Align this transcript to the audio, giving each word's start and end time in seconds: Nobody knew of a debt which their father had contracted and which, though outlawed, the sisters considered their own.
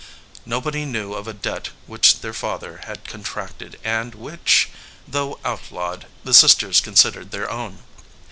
Nobody 0.47 0.83
knew 0.83 1.13
of 1.13 1.27
a 1.27 1.31
debt 1.33 1.69
which 1.85 2.21
their 2.21 2.33
father 2.33 2.81
had 2.87 3.05
contracted 3.05 3.79
and 3.83 4.15
which, 4.15 4.69
though 5.07 5.37
outlawed, 5.45 6.07
the 6.23 6.33
sisters 6.33 6.81
considered 6.81 7.29
their 7.29 7.47
own. 7.51 7.83